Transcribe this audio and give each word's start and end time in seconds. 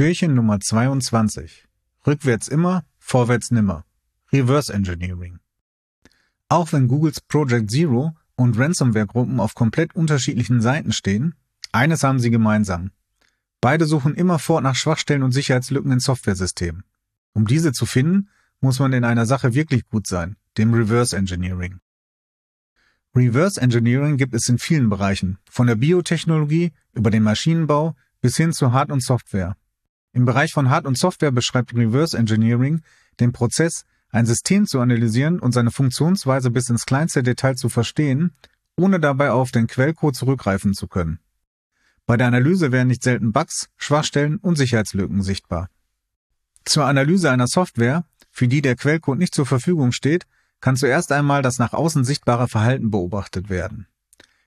Türchen 0.00 0.32
Nummer 0.32 0.58
22. 0.58 1.68
Rückwärts 2.06 2.48
immer, 2.48 2.84
vorwärts 2.98 3.50
nimmer. 3.50 3.84
Reverse 4.32 4.72
Engineering. 4.72 5.40
Auch 6.48 6.72
wenn 6.72 6.88
Googles 6.88 7.20
Project 7.20 7.70
Zero 7.70 8.16
und 8.34 8.58
Ransomware-Gruppen 8.58 9.40
auf 9.40 9.54
komplett 9.54 9.94
unterschiedlichen 9.94 10.62
Seiten 10.62 10.92
stehen, 10.92 11.34
eines 11.70 12.02
haben 12.02 12.18
sie 12.18 12.30
gemeinsam. 12.30 12.92
Beide 13.60 13.84
suchen 13.84 14.14
immerfort 14.14 14.62
nach 14.62 14.74
Schwachstellen 14.74 15.22
und 15.22 15.32
Sicherheitslücken 15.32 15.92
in 15.92 16.00
Softwaresystemen. 16.00 16.84
Um 17.34 17.46
diese 17.46 17.72
zu 17.72 17.84
finden, 17.84 18.30
muss 18.62 18.78
man 18.78 18.94
in 18.94 19.04
einer 19.04 19.26
Sache 19.26 19.52
wirklich 19.52 19.86
gut 19.86 20.06
sein, 20.06 20.36
dem 20.58 20.74
Reverse 20.74 21.16
Engineering. 21.16 21.80
Reverse 23.14 23.60
Engineering 23.60 24.16
gibt 24.16 24.34
es 24.34 24.48
in 24.48 24.58
vielen 24.58 24.88
Bereichen, 24.88 25.38
von 25.50 25.66
der 25.66 25.74
Biotechnologie 25.74 26.72
über 26.92 27.10
den 27.10 27.22
Maschinenbau 27.22 27.96
bis 28.20 28.36
hin 28.36 28.52
zu 28.52 28.72
Hard- 28.72 28.92
und 28.92 29.02
Software. 29.02 29.56
Im 30.12 30.24
Bereich 30.24 30.52
von 30.52 30.70
Hard- 30.70 30.86
und 30.86 30.98
Software 30.98 31.30
beschreibt 31.30 31.74
Reverse 31.74 32.16
Engineering 32.16 32.82
den 33.18 33.32
Prozess, 33.32 33.84
ein 34.10 34.26
System 34.26 34.66
zu 34.66 34.80
analysieren 34.80 35.38
und 35.38 35.52
seine 35.52 35.70
Funktionsweise 35.70 36.50
bis 36.50 36.68
ins 36.68 36.86
kleinste 36.86 37.22
Detail 37.22 37.54
zu 37.54 37.68
verstehen, 37.68 38.32
ohne 38.76 38.98
dabei 38.98 39.30
auf 39.30 39.52
den 39.52 39.66
Quellcode 39.66 40.16
zurückgreifen 40.16 40.74
zu 40.74 40.88
können. 40.88 41.20
Bei 42.06 42.16
der 42.16 42.26
Analyse 42.26 42.72
werden 42.72 42.88
nicht 42.88 43.04
selten 43.04 43.32
Bugs, 43.32 43.68
Schwachstellen 43.76 44.38
und 44.38 44.56
Sicherheitslücken 44.56 45.22
sichtbar. 45.22 45.68
Zur 46.64 46.86
Analyse 46.86 47.30
einer 47.30 47.46
Software, 47.46 48.04
für 48.30 48.48
die 48.48 48.62
der 48.62 48.76
Quellcode 48.76 49.18
nicht 49.18 49.34
zur 49.34 49.46
Verfügung 49.46 49.92
steht, 49.92 50.26
kann 50.60 50.76
zuerst 50.76 51.12
einmal 51.12 51.42
das 51.42 51.58
nach 51.58 51.72
außen 51.72 52.04
sichtbare 52.04 52.48
Verhalten 52.48 52.90
beobachtet 52.90 53.48
werden. 53.48 53.86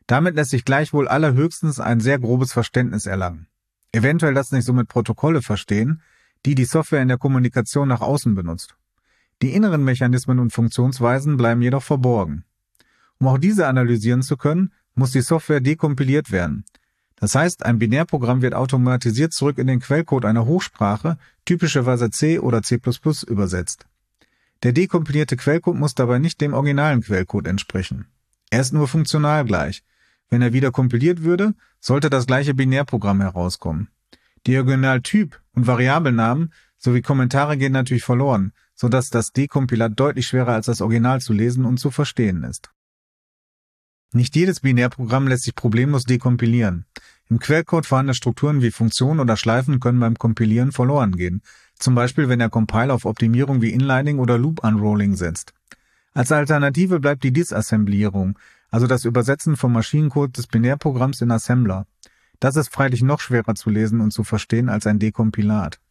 Damit 0.08 0.36
lässt 0.36 0.52
sich 0.52 0.66
gleichwohl 0.66 1.08
allerhöchstens 1.08 1.80
ein 1.80 2.00
sehr 2.00 2.20
grobes 2.20 2.54
Verständnis 2.54 3.06
erlangen. 3.06 3.48
Eventuell 3.92 4.34
lässt 4.34 4.50
sich 4.50 4.66
somit 4.66 4.88
Protokolle 4.88 5.42
verstehen, 5.42 6.02
die 6.46 6.56
die 6.56 6.66
Software 6.66 7.02
in 7.02 7.08
der 7.08 7.18
Kommunikation 7.18 7.88
nach 7.88 8.02
außen 8.02 8.36
benutzt. 8.36 8.76
Die 9.42 9.54
inneren 9.54 9.84
Mechanismen 9.84 10.40
und 10.40 10.52
Funktionsweisen 10.52 11.38
bleiben 11.38 11.62
jedoch 11.62 11.84
verborgen. 11.84 12.44
Um 13.20 13.28
auch 13.28 13.38
diese 13.38 13.68
analysieren 13.68 14.22
zu 14.22 14.38
können, 14.38 14.72
muss 14.96 15.12
die 15.12 15.22
Software 15.22 15.62
dekompiliert 15.62 16.32
werden. 16.32 16.66
Das 17.16 17.36
heißt, 17.36 17.66
ein 17.66 17.80
Binärprogramm 17.80 18.42
wird 18.42 18.54
automatisiert 18.54 19.34
zurück 19.34 19.58
in 19.58 19.68
den 19.68 19.80
Quellcode 19.80 20.26
einer 20.26 20.46
Hochsprache, 20.46 21.18
typischerweise 21.46 22.10
C 22.10 22.40
oder 22.40 22.62
C++ 22.62 22.80
übersetzt. 23.28 23.88
Der 24.64 24.72
dekompilierte 24.72 25.36
Quellcode 25.36 25.76
muss 25.76 25.94
dabei 25.94 26.20
nicht 26.20 26.40
dem 26.40 26.54
originalen 26.54 27.02
Quellcode 27.02 27.48
entsprechen. 27.48 28.08
Er 28.50 28.62
ist 28.62 28.74
nur 28.74 28.88
funktional 28.88 29.44
gleich, 29.44 29.84
wenn 30.30 30.42
er 30.42 30.54
wieder 30.54 30.72
kompiliert 30.72 31.22
würde, 31.22 31.54
sollte 31.80 32.10
das 32.10 32.26
gleiche 32.26 32.54
Binärprogramm 32.54 33.20
herauskommen. 33.20 33.90
Diagonaltyp 34.48 35.40
und 35.54 35.68
Variablennamen 35.68 36.54
sowie 36.78 37.02
Kommentare 37.02 37.58
gehen 37.58 37.74
natürlich 37.74 38.04
verloren, 38.04 38.54
so 38.74 38.88
dass 38.88 39.10
das 39.10 39.34
Dekompilat 39.34 40.00
deutlich 40.00 40.28
schwerer 40.28 40.54
als 40.54 40.66
das 40.68 40.82
Original 40.82 41.22
zu 41.22 41.34
lesen 41.34 41.66
und 41.66 41.78
zu 41.78 41.92
verstehen 41.92 42.44
ist. 42.44 42.72
Nicht 44.14 44.36
jedes 44.36 44.62
Binärprogramm 44.62 45.28
lässt 45.28 45.44
sich 45.44 45.56
problemlos 45.56 46.06
dekompilieren. 46.06 46.86
Im 47.30 47.40
Quellcode 47.40 47.86
vorhandene 47.86 48.14
Strukturen 48.14 48.62
wie 48.62 48.72
Funktionen 48.72 49.20
oder 49.20 49.38
Schleifen 49.38 49.80
können 49.80 50.00
beim 50.00 50.16
Kompilieren 50.18 50.72
verloren 50.72 51.14
gehen, 51.14 51.42
zum 51.84 51.96
Beispiel 51.96 52.30
wenn 52.30 52.40
der 52.40 52.50
Compiler 52.50 52.94
auf 52.94 53.06
Optimierung 53.06 53.62
wie 53.62 53.72
Inlining 53.72 54.20
oder 54.20 54.38
Loop 54.38 54.64
Unrolling 54.64 55.16
setzt. 55.16 55.54
Als 56.14 56.32
Alternative 56.32 57.00
bleibt 57.00 57.24
die 57.24 57.34
Disassemblierung, 57.34 58.40
also 58.70 58.88
das 58.88 59.04
Übersetzen 59.04 59.58
vom 59.58 59.74
Maschinencode 59.74 60.38
des 60.38 60.48
Binärprogramms 60.48 61.22
in 61.22 61.32
Assembler. 61.32 61.86
Das 62.40 62.56
ist 62.56 62.70
freilich 62.70 63.02
noch 63.02 63.20
schwerer 63.20 63.56
zu 63.56 63.70
lesen 63.70 64.00
und 64.00 64.12
zu 64.12 64.24
verstehen 64.24 64.70
als 64.70 64.88
ein 64.88 65.00
Dekompilat. 65.00 65.82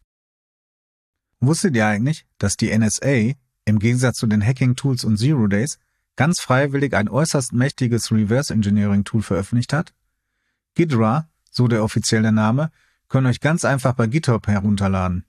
Wusstet 1.39 1.75
ihr 1.75 1.85
eigentlich, 1.85 2.25
dass 2.39 2.57
die 2.57 2.75
NSA, 2.75 3.33
im 3.65 3.79
Gegensatz 3.79 4.17
zu 4.17 4.27
den 4.27 4.43
Hacking-Tools 4.43 5.03
und 5.03 5.17
Zero 5.17 5.47
Days, 5.47 5.77
ganz 6.15 6.39
freiwillig 6.39 6.95
ein 6.95 7.09
äußerst 7.09 7.53
mächtiges 7.53 8.11
Reverse 8.11 8.53
Engineering 8.53 9.03
Tool 9.03 9.21
veröffentlicht 9.21 9.73
hat? 9.73 9.93
Gidra, 10.73 11.29
so 11.51 11.67
der 11.67 11.83
offizielle 11.83 12.31
Name, 12.31 12.71
können 13.09 13.27
euch 13.27 13.41
ganz 13.41 13.63
einfach 13.63 13.93
bei 13.93 14.07
GitHub 14.07 14.47
herunterladen. 14.47 15.25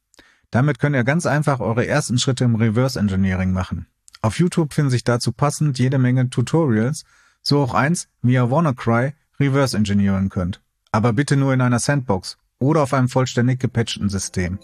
Damit 0.54 0.78
könnt 0.78 0.94
ihr 0.94 1.03
ganz 1.03 1.26
einfach 1.26 1.59
eure 1.59 1.84
ersten 1.84 2.16
Schritte 2.16 2.44
im 2.44 2.54
Reverse 2.54 2.97
Engineering 2.97 3.50
machen. 3.50 3.88
Auf 4.22 4.38
YouTube 4.38 4.72
finden 4.72 4.88
sich 4.92 5.03
dazu 5.03 5.32
passend 5.32 5.81
jede 5.81 5.98
Menge 5.98 6.31
Tutorials 6.31 7.03
so 7.42 7.60
auch 7.60 7.75
eins, 7.75 8.06
wie 8.22 8.34
ihr 8.34 8.53
WannaCry 8.53 9.14
reverse 9.41 9.76
engineeren 9.76 10.28
könnt. 10.28 10.62
Aber 10.93 11.12
bitte 11.12 11.37
nur 11.37 11.53
in 11.54 11.60
einer 11.60 11.81
Sandbox 11.81 12.38
oder 12.60 12.84
auf 12.84 12.94
einem 12.94 13.09
vollständig 13.09 13.59
gepatchten 13.59 14.09
System. 14.09 14.60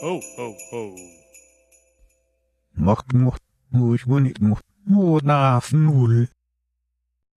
Ho, 0.00 0.22
ho, 0.36 0.56
ho. 0.70 0.96
Macht, 2.74 3.12
macht, 3.14 3.42
ruhig, 3.74 4.06
ruhig, 4.06 4.40
macht, 4.40 4.64
nur 4.84 5.20
nach 5.24 5.72
Null. 5.72 6.28